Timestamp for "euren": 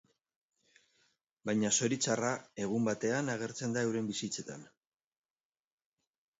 3.91-4.11